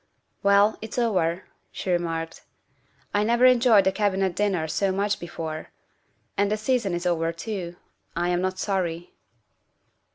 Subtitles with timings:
[0.41, 2.41] "Well, it's over," she remarked."
[3.13, 5.69] I never enjoyed a Cabinet dinner so much before.
[6.35, 7.75] And the season is over too.
[8.15, 9.13] I am not sorry.